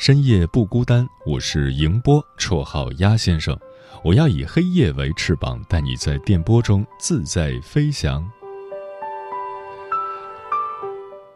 [0.00, 1.06] 深夜不孤单。
[1.26, 3.54] 我是迎波，绰号鸭先生。
[4.02, 8.26] 我要以黑夜为翅膀，带你在电波中自在飞翔。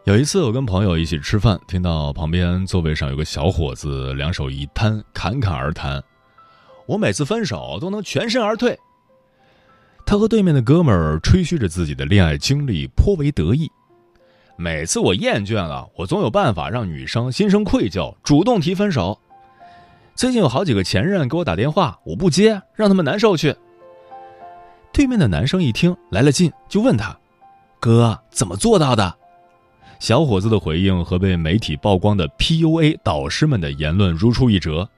[0.05, 6.03] 有一次，我跟朋友一起吃饭，听到旁边座位上有个小伙子，两手一摊，侃侃而谈
[6.89, 8.75] ：“我每次分手都能全身而退。”
[10.07, 13.71] 他和对面的哥们儿吹嘘着自己的恋爱经历，颇为得意。
[14.57, 19.19] 每次我厌倦了，我总有办法让女生心生愧疚，主动提分手。
[20.15, 23.55] 最近有好几个前任给我打电话，我不接，让他们难受去。
[24.93, 27.17] 对面的男生一听来了劲，就问他
[27.81, 29.17] ：“哥，怎么做到的？”
[29.99, 34.89] 小伙子的回应和被媒体曝光的 PUA 导师们的言论如出一辙。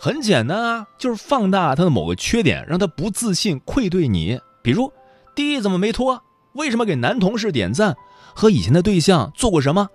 [0.00, 4.40] 很简单啊，就是放大他的某个缺点，让他不自信、愧对你。
[4.62, 4.90] 比如，
[5.34, 6.22] 地怎么没脱？
[6.52, 7.96] 为什么给男同事点赞？
[8.34, 9.88] 和以前的对象做过什么？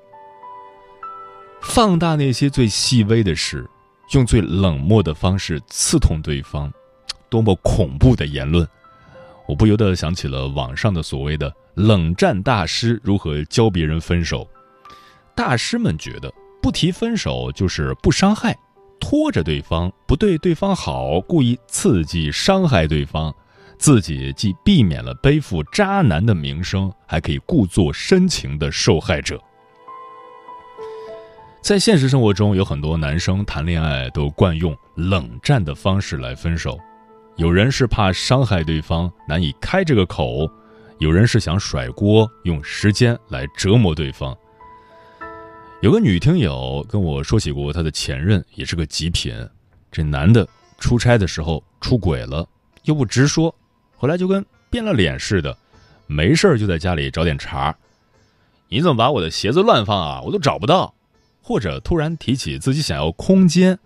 [1.61, 3.65] 放大那些最细微的事，
[4.11, 6.69] 用最冷漠的方式刺痛对方，
[7.29, 8.67] 多么恐怖的言论！
[9.47, 14.45] 我不由得想起了网上的所谓的冷战大师如何教别人分手。
[15.35, 16.29] 大师们觉得，
[16.61, 18.53] 不提分手就是不伤害。
[18.99, 23.33] 拖着对方不对对方好，故意刺激伤害对方，
[23.77, 29.39] 自己既避免了背负渣男的名声，还可以故作深情的受害者。
[31.61, 36.77] 在现实生活中，有很多男生谈恋爱都惯用冷战的方式来分手，
[37.37, 40.49] 有人是怕伤害对方难以开这个口，
[40.99, 44.37] 有人是想甩锅，用时间来折磨对方。
[45.81, 49.33] 有个女听友跟我说起过她的前任，也是个极品。
[49.91, 50.47] 这男的
[50.79, 52.47] 出差的时候出轨了，
[52.83, 53.53] 又不直说，
[54.03, 55.57] 回来就跟变了脸似的，
[56.07, 57.73] 没事就在家里找点茬。
[58.67, 60.21] 你怎么把我的鞋子乱放啊？
[60.25, 60.93] 我都找不到。
[61.41, 63.79] 或者突然提起自己想要空间。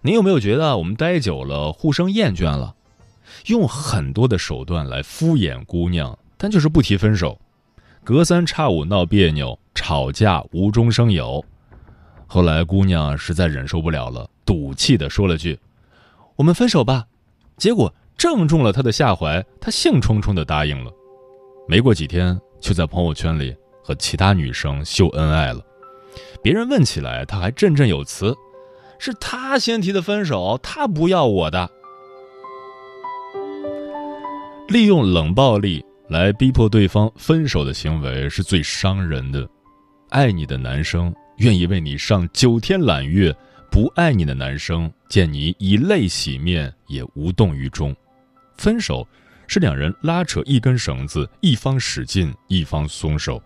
[0.00, 2.74] 你有没有觉得我们待久了互生厌倦了？
[3.48, 7.38] 用很多的手段来敷衍姑娘，但就是不提分手。
[8.02, 11.44] 隔三差五闹别扭，吵架无中生有。
[12.26, 15.60] 后来姑娘实在忍受不了了，赌气的说了句
[16.36, 17.04] ：“我们分手吧。”
[17.58, 20.92] 结果正中了他的下怀，他兴冲冲的答应了。
[21.66, 25.64] 没过几天，就在朋友圈里和其他女生秀恩爱了。
[26.42, 28.36] 别人问起来，他还振振有词
[28.98, 31.70] ：“是他先提的分手，他不要我的。”
[34.68, 35.82] 利用冷暴力。
[36.08, 39.46] 来逼迫对方分手的行为是最伤人的。
[40.08, 43.30] 爱你的男生愿意为你上九天揽月，
[43.70, 47.94] 不爱你的男生见你以泪洗面也无动于衷。
[48.58, 49.06] 分手
[49.46, 53.40] 是两人拉扯一根绳子，一方使劲，一方松手。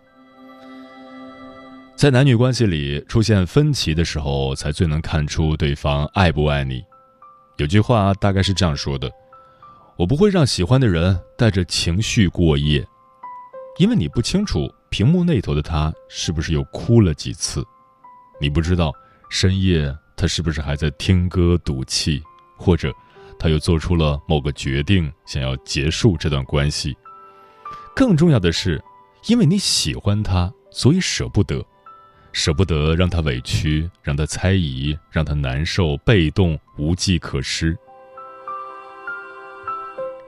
[1.94, 6.82] 在男女关系里出现分歧的时候，才最能看出对方爱不爱你。
[7.58, 9.08] 有句话大概是这样说的。
[9.96, 12.84] 我不会让喜欢的人带着情绪过夜，
[13.78, 17.62] 因为你不清楚屏幕那头的他是不是又哭了几次，
[18.40, 18.92] 你不知道
[19.28, 22.20] 深夜他是不是还在听歌赌气，
[22.56, 22.92] 或者
[23.42, 26.96] 他又做出了某个决定，想要结束这段关系。
[27.92, 28.80] 更重要的是，
[29.26, 31.60] 因为你喜欢他，所以舍不得，
[32.30, 37.76] 舍不得让他委屈，让他猜疑，让他难受、被动、无计可施。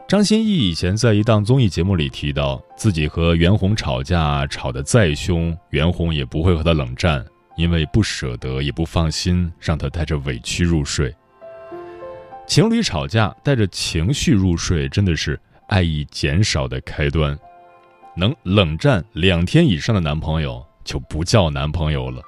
[0.09, 7.25] 张歆艺以前在一档综艺节目里提到，自己和袁弘吵架，吵得再凶，袁弘也不会和他冷战，
[7.57, 11.15] 因为不舍得，也不放心让他带着委屈入睡。
[12.47, 15.39] 情侣吵架带着情绪入睡，真的是
[15.69, 17.37] 爱意减少的开端。
[18.17, 22.23] 能冷战两天以上的男朋友就不叫男朋友了。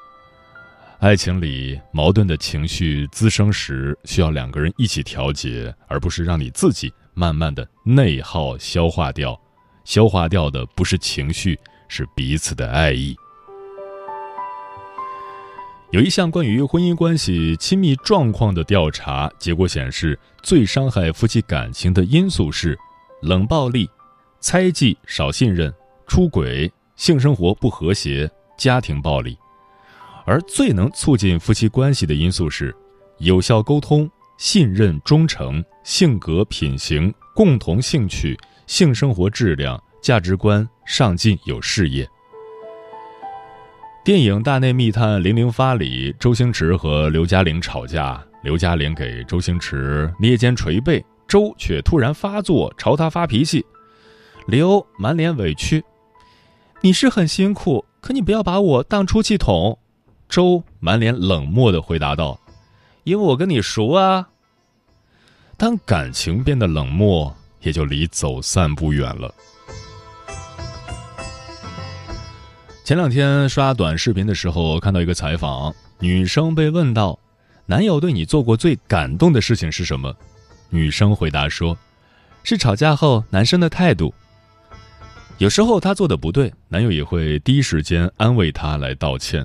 [0.98, 9.38] 爱情里矛盾的情绪滋生时，需要两个人一起调节，而不是让你自己慢慢的内耗消化掉。
[9.84, 13.14] 消化掉的不是情绪，是彼此的爱意。
[15.92, 22.76] 有一项关于婚姻关系亲密状况的调查结果显示，最伤害夫妻感情的因素是
[23.22, 23.88] 冷暴力、
[24.40, 25.72] 猜忌、少信任、
[26.06, 28.28] 出轨、性生活不和谐、
[28.58, 29.38] 家庭暴力。
[30.24, 32.74] 而最能促进夫妻关系的因素是
[33.18, 38.36] 有效沟通、信任、忠诚、性格品行、共同兴趣、
[38.66, 42.06] 性生活质量、价值观、上进有事业。
[44.06, 53.66] 电影《大内密探零零发》里，周星驰和刘嘉玲吵架，刘嘉玲给周星驰捏肩捶背，周却突然发作，朝他发脾气。
[54.46, 55.82] 刘满脸委屈
[56.82, 59.76] ：“你是很辛苦，可你不要把我当出气筒。”
[60.30, 62.38] 周满脸冷漠的回答道
[63.02, 64.28] ：“因为我跟你熟啊。”
[65.58, 69.34] 当感情变得冷漠，也就离走散不远了。
[72.86, 77.18] 前两天刷短视频的时候，看到一个采访，女生被问到
[77.66, 80.16] ：“男友对你做过最感动的事情是什么？”
[80.70, 81.76] 女生回答说
[82.44, 84.14] ：“是吵架后男生的态度。
[85.38, 89.44] 有时候他做的不对，男友也会第一时间安慰他来道歉。”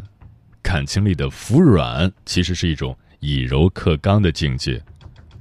[0.62, 4.80] 感情里的服软，其实是一种以柔克刚的境界。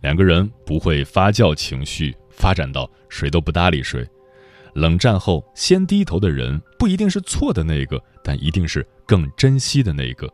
[0.01, 4.09] 两个人不会发酵情绪，发展到谁都不搭理谁。
[4.73, 10.27] 冷战后先低头的人，不一定是错的那个，但一定是更珍惜的那个。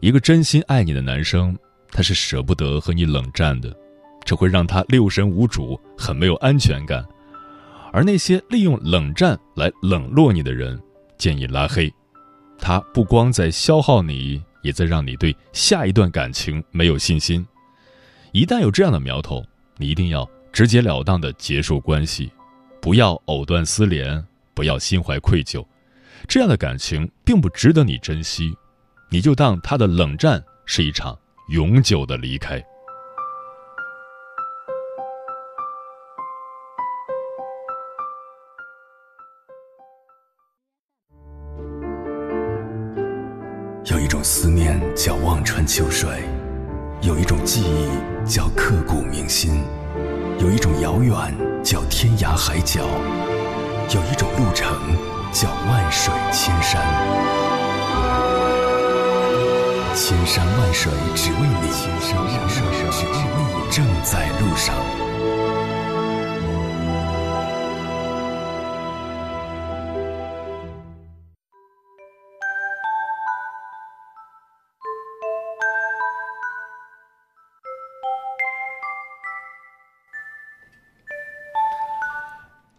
[0.00, 1.56] 一个真心爱你的男生，
[1.92, 3.72] 他是舍不得和你冷战的，
[4.24, 7.06] 这会让他六神无主，很没有安全感。
[7.92, 10.76] 而那些利用冷战来冷落你的人，
[11.16, 11.88] 建议拉黑。
[12.58, 17.46] 他不光在消耗你，也在让你对下一段感情没有信心。
[18.32, 19.44] 一旦有这样的苗头，
[19.76, 22.32] 你一定要直截了当的结束关系，
[22.82, 24.26] 不要藕断丝连，
[24.56, 25.64] 不要心怀愧疚。
[26.26, 28.56] 这样的感情并不值得你珍惜，
[29.10, 31.16] 你就当他的冷战是一场
[31.50, 32.60] 永久的离开。
[43.84, 46.08] 有一种思念叫望穿秋水，
[47.02, 49.62] 有一种记忆叫刻骨铭心，
[50.40, 51.14] 有一种遥远
[51.62, 52.84] 叫天涯海角，
[53.94, 54.76] 有一种路程
[55.32, 56.82] 叫万水千山。
[59.94, 63.10] 千山万水只为你，千山万水只为
[63.54, 64.74] 你，正在路上。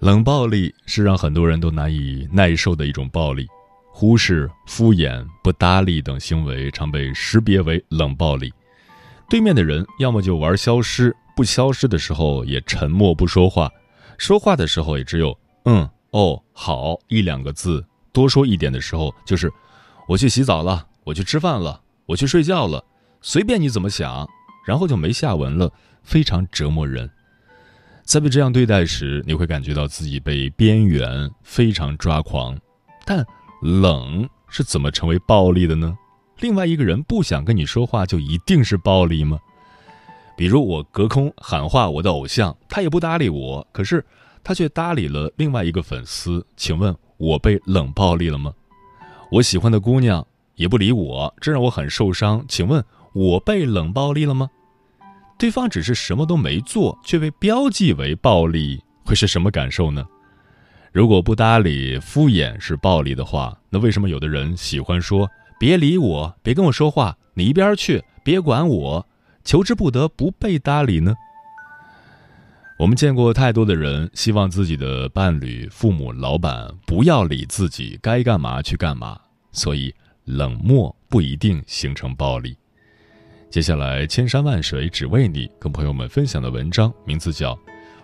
[0.07, 3.45] 冷暴力是让很多人都难以耐受的一种暴力，
[3.91, 8.49] 忽视、敷衍、不搭理等行为常被识别为冷暴力。
[9.29, 13.69] 对面的人要么就玩消失，不消失的时候也沉默不说话，
[14.17, 15.37] 说话的时候也只有
[15.67, 19.51] “嗯”“哦”“好”一两个字，多说一点的时候就是
[20.07, 22.81] “我去洗澡了，我去吃饭了，我去睡觉了，
[23.21, 24.25] 随便你怎么想”，
[24.65, 25.69] 然后就没下文了，
[26.01, 27.11] 非常折磨人。
[28.07, 32.57] 在被这样对待时，你会感觉到自己被边缘，非常抓狂。
[33.05, 33.25] 但
[33.61, 35.93] 冷是怎么成为暴力的呢？
[36.39, 39.37] 另外一个人不想跟你说话，就一定是暴力吗？
[40.37, 44.05] 比如我隔空喊话我的偶像，他也不搭理我，可是
[44.41, 46.45] 他却搭理了另外一个粉丝。
[46.55, 48.53] 请问我被冷暴力了吗？
[49.33, 52.45] 我喜欢的姑娘也不理我，这让我很受伤。
[52.47, 52.81] 请问
[53.13, 54.49] 我被冷暴力了吗？
[55.37, 60.05] 对方只是什么都没做，却被标记为暴力，会是什么感受呢？
[60.91, 65.29] 如果不搭理、敷衍是暴力的话，那为什么有的人喜欢说
[65.59, 69.07] “别理我，别跟我说话，你一边去，别管我”，
[69.45, 71.13] 求之不得不被搭理呢？
[72.79, 79.19] 我们见过太多的人希望自己的伴侣、父母、老板不要理自己，该干嘛去干嘛，
[79.51, 79.93] 所以
[80.25, 82.57] 冷漠不一定形成暴力。
[83.49, 87.55] 接下来，千山万水只为你，跟朋友们分享的文章名字叫《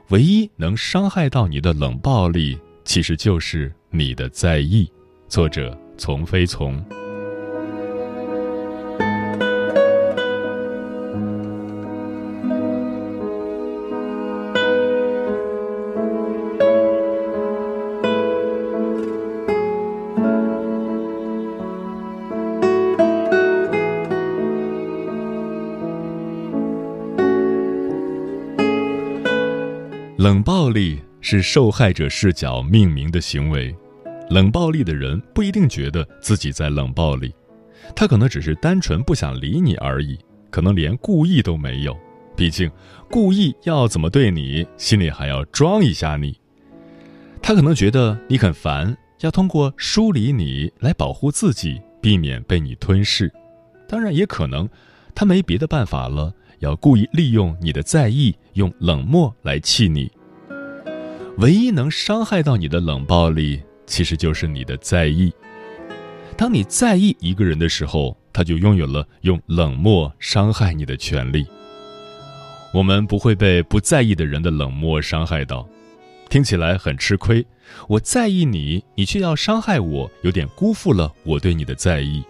[0.10, 4.86] 唯一能伤害到你的冷暴力，其实就是你的在意》，
[5.28, 6.84] 作者从非从。
[30.24, 33.76] 冷暴力是受害者视角命名的行为。
[34.30, 37.36] 冷暴力的人不一定觉得自己在冷暴力，
[37.94, 40.18] 他可能只是单纯不想理你而已，
[40.50, 41.94] 可能连故意都没有。
[42.38, 42.72] 毕竟，
[43.12, 46.40] 故意要怎么对你，心里还要装一下你。
[47.42, 53.30] 他可能觉得你很烦，要通过疏离你来保护自己，避免被你吞噬。
[53.90, 54.70] 当然，也可能
[55.14, 56.34] 他没别的办法了，
[56.64, 60.12] 要故意利用你的在意，用冷漠来气你。
[61.38, 63.62] 唯一能伤害到你的冷暴力。
[63.86, 65.32] 其实就是你的在意。
[66.38, 71.46] 当你在意一个人的时候，他就拥有了用冷漠伤害你的权利。
[72.74, 75.68] 我们不会被不在意的人的冷漠伤害到，
[76.30, 77.46] 听起来很吃亏。
[77.90, 82.24] 我在意你，你却要伤害我，有点辜负了我对你的在意。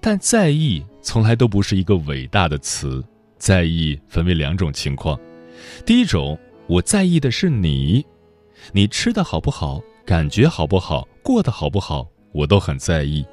[0.00, 3.04] 但在意从来都不是一个伟大的词。
[3.40, 5.18] 在意分为两种情况：
[5.86, 8.04] 第一种，我在意的是你，
[8.70, 9.80] 你吃的好不好？
[10.04, 13.24] 感觉好不好，过得好不好，我都很在意。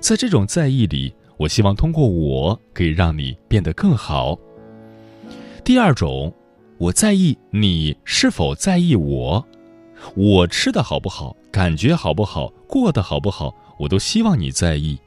[0.00, 4.38] 在这种在意里，我希望通过我可以让你变得更好。
[5.64, 6.32] 第二种，
[6.76, 9.42] 我在意你是否在意我，
[10.14, 14.98] 我吃的好不好，感觉好不好，过得好不好，我都希望你在意。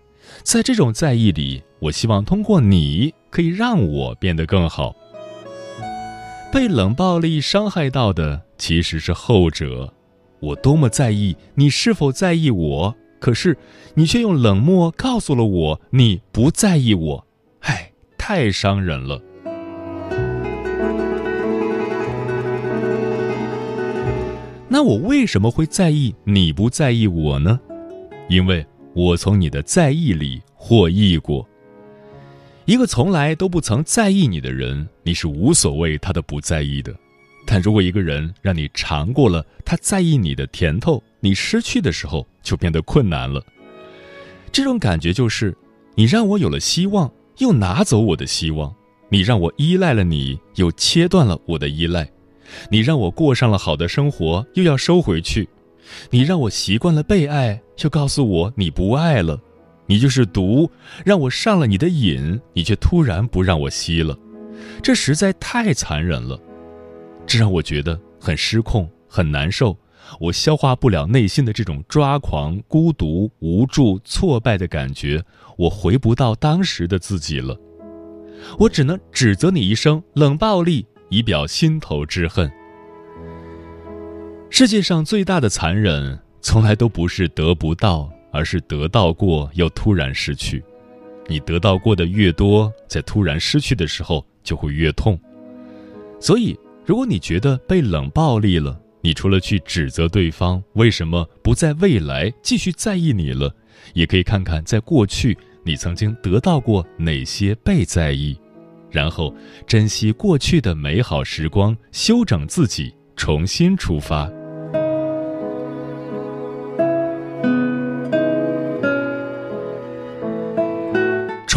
[0.44, 4.96] 在这种在意里，我希望通过你可以让我变得更好。
[6.52, 9.94] 被冷暴力伤害到的其实是后者。
[10.42, 13.58] 我多么在意你是否在意我，可是
[13.94, 17.28] 你却用冷漠告诉了我你不在意我，
[17.60, 19.22] 唉，太伤人了。
[24.68, 27.60] 那我为什么会在意你不在意我呢？
[28.28, 31.48] 因为我从你的在意里获益过。
[32.66, 36.96] 一个从来都不曾在意你的人，你是无所谓他的不在意的。
[37.46, 43.44] 但如果一个人让你尝过了他在意你的甜头，你失去的时候就变得困难了。
[44.52, 45.56] 这种感觉就是，
[45.96, 48.72] 你让我有了希望，又拿走我的希望；
[49.10, 52.06] 你让我依赖了你，又切断了我的依赖；
[52.70, 55.46] 你让我过上了好的生活，又要收回去；
[56.10, 59.40] 你让我习惯了被爱，又告诉我你不爱了。
[59.88, 60.70] 你就是毒，
[61.04, 64.18] 让我上了你的瘾，你却突然不让我吸了。
[64.82, 66.40] 这实在太残忍了。
[67.26, 69.78] 这让我觉得很失控，很难受。
[70.20, 75.24] 我消化不了内心的这种抓狂、孤独、无助、挫败的感觉。
[75.58, 77.58] 我回不到当时的自己了。
[78.58, 82.52] 我只能指责你一声“冷暴力”，以表心头之恨。
[84.52, 90.64] 世界上最大的残忍，从来都不是得不到，而是得到过又突然失去。
[91.28, 95.20] 你得到过的越多，在突然失去的时候就会越痛。
[96.20, 96.56] 所以。
[96.84, 103.54] 如果你觉得被冷暴力了，你除了去指责对方为什么不在未来继续在意你了，
[103.94, 108.36] 也可以看看在过去你曾经得到过哪些被在意，
[108.90, 109.34] 然后
[109.68, 114.30] 珍惜过去的美好时光，修整自己，重新出发。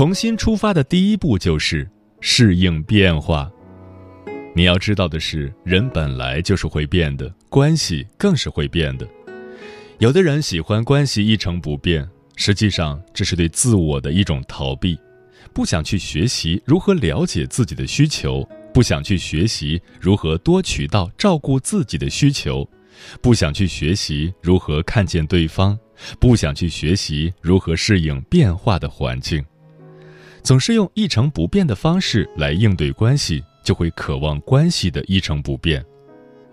[0.05, 1.89] 重新出发的第一步就是
[2.21, 3.51] 适应变化。
[4.55, 9.09] 你要知道的是，人本来就是会变的，关系更是会变的。
[10.01, 12.07] 有的人喜欢关系一成不变，
[12.37, 14.99] 实际上这是对自我的一种逃避，
[15.55, 22.69] 不想去学习如何了解自己的需求，不想去学习如何多渠道照顾自己的需求，
[23.23, 25.79] 不想去学习如何看见对方，
[26.21, 29.43] 不想去学习如何适应变化的环境，
[30.45, 33.43] 总是用一成不变的方式来应对关系。
[33.65, 35.83] 就会渴望关系的一成不变，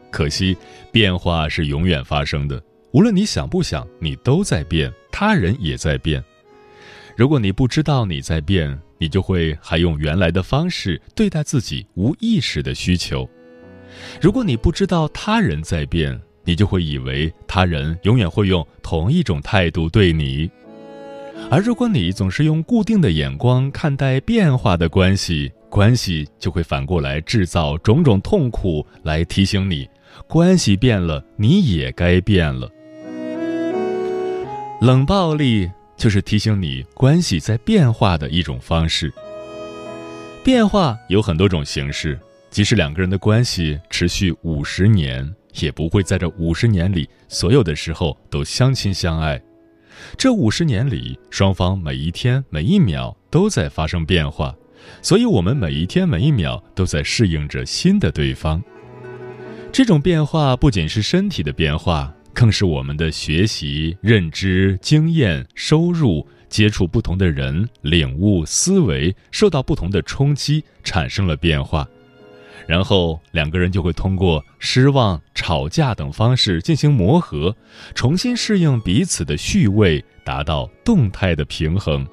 [0.09, 0.55] 可惜
[0.93, 2.63] 变化是永远发生的。
[2.93, 6.23] 无论你想不想，你都在变，他人也在变。
[7.17, 13.27] 如果你不知道你在变，你就会还用原来的方式对待自己无意识的需求；
[14.21, 20.49] 如果你不知道他人在变，你就会以为他人永远会用同一种态度对你。
[21.51, 29.85] 而如果你总是用固定的眼光看待变化的关系，关系就会反过来制造种种痛苦，来提醒你，
[30.29, 32.71] 关系变了，你也该变了。
[34.79, 39.13] 冷暴力就是提醒你，关系在变化的一种方式。
[40.45, 42.17] 变化有很多种形式，
[42.49, 45.29] 即使两个人的关系持续五十年，
[45.59, 49.37] 也不会在这五十年里所有的时候都相亲相爱。
[50.17, 54.55] 这五十年里，双方每一天每一秒都在发生变化。
[55.01, 58.61] 所以，我们每一天每一秒都在适应着新的对方。
[59.71, 71.87] 这种变化不仅是身体的变化，更是我们的学习、认知、经验、收入、接触不同的人、领悟、思维受到不同的冲击，产生了变化。
[72.67, 77.55] 然后两个人就会通过失望、吵架等方式进行磨合，
[77.93, 82.05] 重新适应彼此的序位，达到动态的平衡。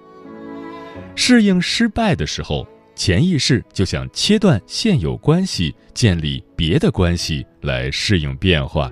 [1.15, 8.91] 适应失败的时候，潜意识就想切断现有关系，建立别的关系来适应变化。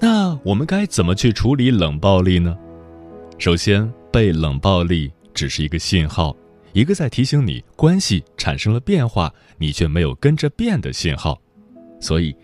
[0.00, 2.56] 那我们该怎么去处理冷暴力呢？
[3.40, 6.36] 首先，被冷暴力只是一个信号，
[6.74, 11.40] 一个在提醒你关系产生了变化，你却没有跟着变的信号。
[12.02, 12.36] 所以，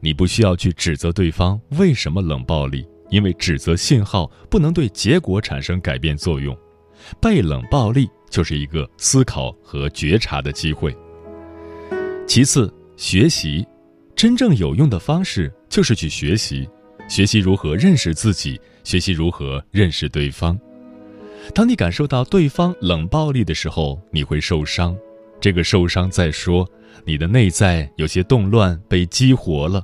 [0.00, 6.58] 你不需要去指责对方为什么冷暴力，因为指责信号不能对结果产生改变作用。
[7.20, 10.92] 被冷暴力就是一个思考和觉察的机会。
[12.26, 13.64] 其次，学习，
[14.16, 16.68] 真正有用的方式就是去学习，
[17.08, 18.60] 学习如何认识自己。
[18.84, 20.58] 学习如何认识对方。
[21.54, 24.96] 当你感受到对方冷暴力的时候，你会受伤。
[25.40, 26.68] 这个受伤在说
[27.04, 29.82] 你的内在有些动乱被激活了。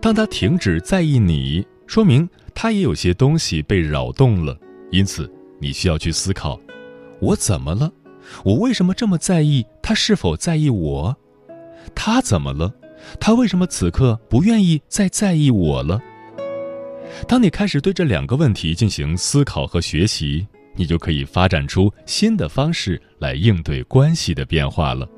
[0.00, 4.56] 当他停止在意你，说明他也有些东西被扰动了。
[4.90, 6.60] 因此，你需要去思考：
[7.18, 7.90] 我怎么了？
[8.44, 11.16] 我为什么这么在意他是否在意我？
[11.94, 12.72] 他怎么了？
[13.18, 16.00] 他为什么此刻不愿意再在意我了？
[17.26, 25.08] 当你开始对这两个问题进行思考和学习，你就可以发展出新的方式来应对关系的变化了。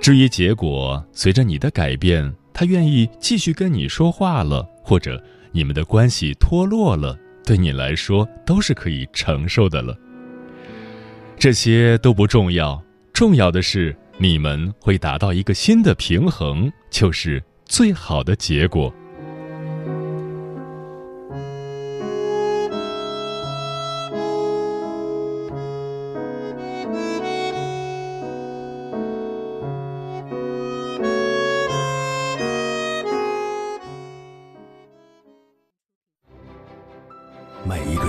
[0.00, 9.98] 至于结果，随着你的改变，他愿意继续跟你说话了，或者你们的关系脱落了，对你来说都是可以承受的了。
[11.38, 12.80] 这些都不重要，
[13.12, 18.94] 重要的是你们会达到一个新的平衡，就是最好的结果。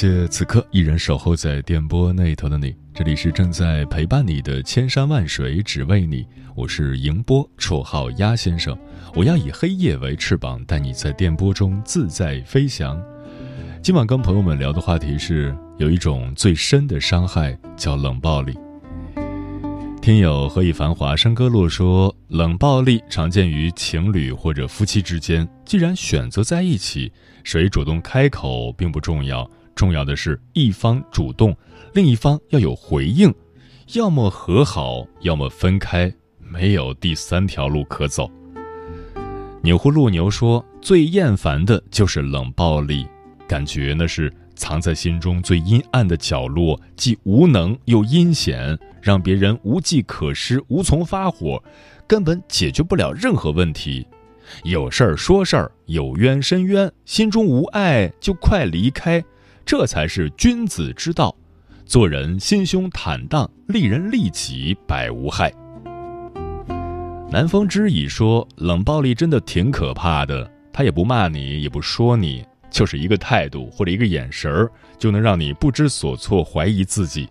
[0.00, 8.78] 谢此刻依然守候在电波那头的你，这里是正在陪伴你的千山万水只为你，我是迎波，绰号鸭先生。
[9.12, 12.96] 我要以黑夜为翅膀，带你在电波中自在飞翔。
[13.82, 18.56] 今晚跟朋友们聊的话题是，有一种最深的伤害叫冷暴力。
[20.00, 25.46] 听友何以繁华山歌落说，冷暴力常见于情侣或者夫妻之间。
[25.64, 27.10] 既然选择在一起，
[27.42, 29.50] 谁主动开口并不重要。
[29.78, 31.56] 重要的是一方主动，
[31.94, 33.32] 另一方要有回应，
[33.94, 38.28] 要么和好，要么分开，没有第三条路可走。
[39.62, 43.06] 钮祜禄牛说：“最厌烦的就是冷暴力，
[43.46, 51.62] 感觉那是藏在心中最阴暗的角落，既无能又阴险，让别人无计可施，无从发火，
[52.04, 54.04] 根本解决不了任何问题。
[54.64, 59.24] 有事儿说事儿，有冤申冤，心中无爱就快离开。”
[59.68, 61.36] 这才是君子之道，
[61.84, 65.52] 做人心胸坦荡，利人利己，百无害。
[67.30, 70.50] 南风知已说，冷暴力真的挺可怕的。
[70.72, 77.28] 他也不骂你，也不说你，就是一个态度或者一个眼神儿，就能让你不知所措，怀疑自己。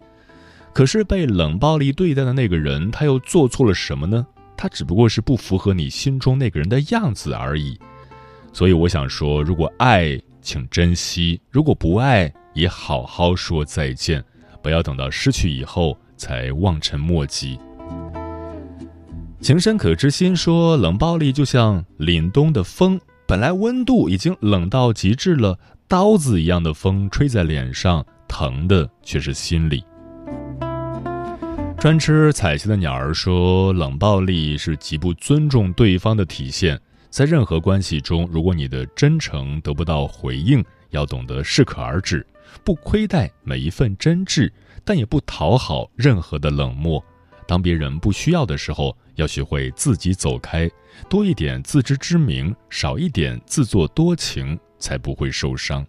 [0.73, 4.23] 可是被冷暴力对待的那个人，他又做错了什么呢？
[4.55, 7.75] 他只不过是不符合你心中那个人的样子而已。
[8.53, 10.21] 所以我想说，如果爱。
[10.47, 14.23] 请珍惜，如果不爱，也好好说再见，
[14.63, 17.59] 不要等到失去以后才望尘莫及。
[19.41, 29.83] 情深可知心说，冷暴力就像凛冬的风，本来温度已经冷到极致了，刀子一样的风吹在脸上，疼的却是心里。
[31.77, 36.79] 专吃彩旗的鸟儿说，冷暴力是极不尊重对方的体现。
[37.09, 42.25] 在任何关系中，如果你的真诚得不到回应，要懂得适可而止，
[42.63, 44.51] 不亏待每一份真挚，
[44.83, 47.03] 但也不讨好任何的冷漠。
[47.47, 50.69] 当别人不需要的时候，要学会自己走开，
[51.09, 55.85] 多一点自知之明，少一点自作多情，才不会受伤。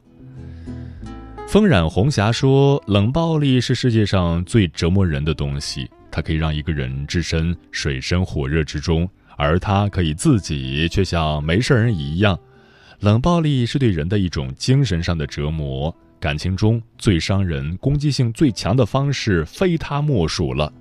[1.48, 12.38] 风染红霞说：“冷暴力是世界上最折磨人的东西，它可以让一个人置身水深火热之中，而他可以自己却像没事人一样。
[13.00, 20.72] 冷暴力是对人的一种精神上的折磨，感情中最伤人、攻击性最强的方式，非他莫属了。”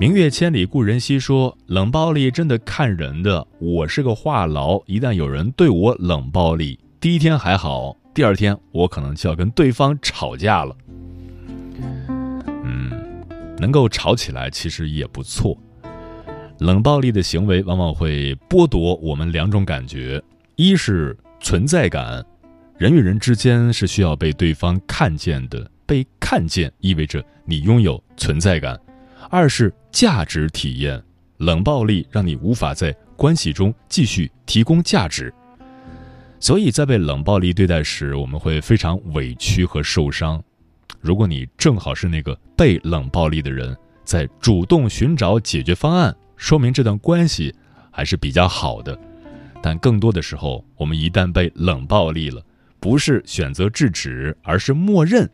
[0.00, 10.76] 明月千里故人西说：“冷暴力真的看人的，我是个话痨，一旦有人对我冷暴力，第一天还好。”第二天，我可能就要跟对方吵架了。
[12.64, 12.90] 嗯，
[13.58, 15.58] 能够吵起来其实也不错。
[16.58, 20.20] 冷暴力的行为往往会剥夺我们两种感觉：
[20.56, 22.24] 一是存在感，
[22.76, 28.76] 人与人之间是需要被对方看见的，被看见意味着你拥有存在感；
[29.30, 31.00] 二是价值体验，
[31.36, 35.32] 冷暴力让你无法在关系中继续提供价值。
[36.40, 40.42] 所以在被冷暴力对待时，我们会非常委屈和受伤。
[41.00, 47.54] 如果你正好是那个被冷暴力的人，在主动寻找解决方案，说明这段关系
[47.90, 48.98] 还是比较好的。
[49.60, 52.42] 但更多的时候，我们一旦被冷暴力了，
[52.80, 55.28] 不是选择制止，而是默认。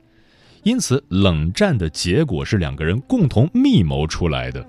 [0.64, 4.67] 因此，冷战的结果是两个人共同密谋出来的。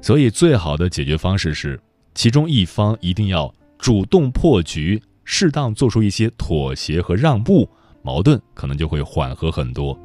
[0.00, 1.78] 所以，最好的解决方式是，
[2.14, 5.02] 其中一方一定要主动破局。
[5.26, 7.66] 适当做出一些妥协和让步，
[8.02, 9.98] 矛盾可能就会缓和很多。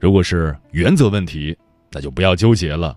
[0.00, 1.56] 如果是原则问题，
[1.90, 2.96] 那就不要纠结了，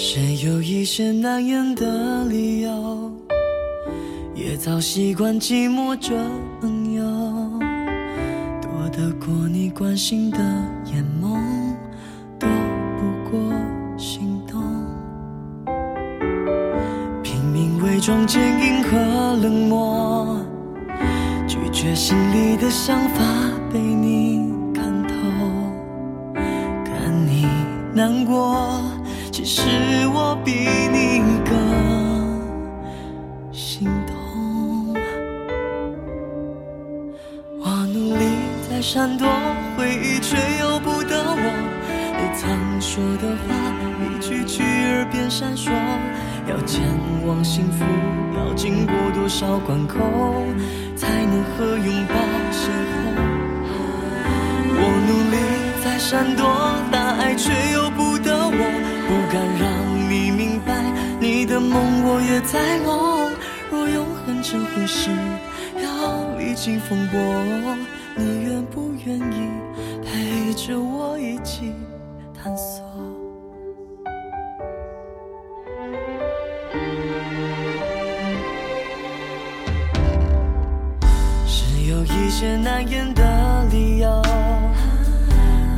[0.00, 3.10] 谁有一些难言的理由？
[4.32, 6.14] 也早习惯寂寞这
[6.60, 7.02] 朋友，
[8.62, 10.38] 躲得过你关心的
[10.84, 11.36] 眼眸，
[12.38, 12.48] 躲
[12.96, 13.52] 不过
[13.96, 14.62] 心动。
[17.20, 18.96] 拼命伪装坚硬和
[19.42, 20.38] 冷漠，
[21.48, 23.24] 拒绝心里的想法
[23.72, 25.14] 被你看透。
[26.84, 27.48] 看你
[27.92, 28.80] 难过，
[44.98, 45.70] 耳边闪烁。
[46.48, 46.82] 要前
[47.24, 47.84] 往幸福，
[48.36, 49.96] 要经过多少关口，
[50.96, 52.14] 才能和拥抱
[52.50, 53.06] 邂逅？
[54.74, 55.36] 我努力
[55.84, 56.42] 在闪躲
[56.90, 58.60] 大爱，却由不得我。
[59.08, 60.82] 不敢让你明白，
[61.20, 63.30] 你的梦我也在梦。
[63.70, 65.10] 若永恒这回事，
[65.76, 67.18] 要历经风波。
[68.16, 69.48] 你愿不愿意
[70.04, 71.72] 陪着我一起
[72.34, 72.87] 探索？
[82.40, 84.22] 些难言的理由，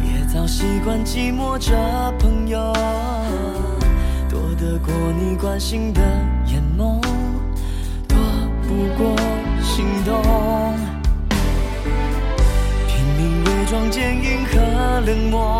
[0.05, 1.73] 也早习惯寂寞这
[2.18, 2.59] 朋友，
[4.29, 6.03] 躲得过你关心的
[6.44, 7.01] 眼眸，
[8.07, 8.18] 躲
[8.68, 9.16] 不过
[9.62, 10.23] 心动。
[12.87, 15.59] 拼命伪装坚硬和冷漠，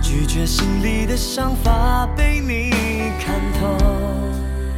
[0.00, 2.70] 拒绝心里的想法被你
[3.22, 3.76] 看透。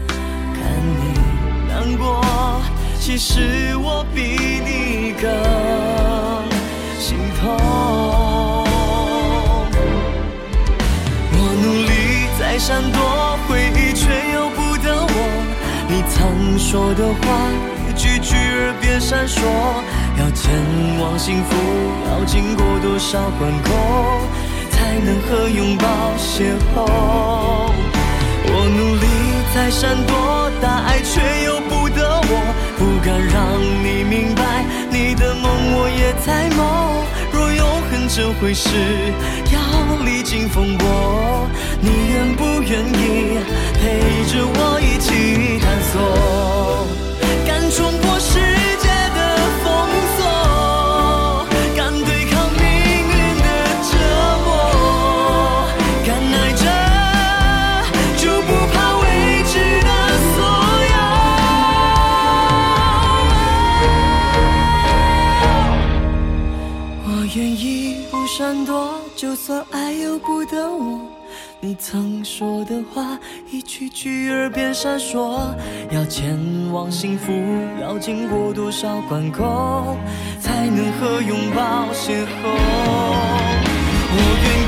[0.08, 1.20] 看你
[1.68, 2.20] 难过，
[3.06, 4.20] 其实我比
[4.66, 5.30] 你更
[6.98, 7.56] 心痛。
[11.30, 15.14] 我努力在闪躲回忆，却由不得我。
[15.86, 17.22] 你曾说的话，
[17.88, 19.38] 一句句耳边闪烁。
[20.18, 20.50] 要前
[20.98, 21.54] 往幸福，
[22.10, 23.70] 要经过多少关口，
[24.72, 25.86] 才能和拥抱
[26.18, 27.70] 邂逅？
[28.48, 29.06] 我努力
[29.54, 32.65] 在闪躲大爱，却由不得我。
[32.76, 36.60] 不敢让你明白，你的梦我也在梦。
[37.32, 38.68] 若永恒这回事，
[39.52, 39.58] 要
[40.04, 41.48] 历经风波，
[41.80, 43.38] 你愿不愿意
[43.74, 43.82] 陪
[44.30, 45.94] 着我一起探索？
[47.46, 48.75] 敢冲破世界。
[71.78, 73.18] 曾说的话
[73.50, 75.54] 一句句耳边闪烁
[75.90, 76.38] 要前
[76.72, 77.32] 往幸福
[77.80, 79.96] 要经过多少关口
[80.40, 82.26] 才能和拥抱邂逅。
[84.18, 84.65] 我愿